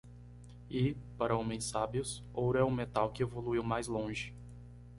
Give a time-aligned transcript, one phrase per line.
[0.67, 0.95] E?
[1.15, 2.23] para homens sábios?
[2.33, 4.33] ouro é o metal que evoluiu mais longe.